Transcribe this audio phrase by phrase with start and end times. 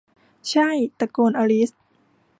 [0.49, 0.69] ใช่!'
[0.99, 1.69] ตะโกนอลิซ